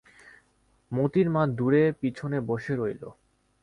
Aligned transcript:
মোতির 0.91 1.27
মা 1.29 1.43
দূরে 1.57 1.83
পিছনে 2.01 2.37
বসে 2.41 2.73
রইল। 2.75 3.03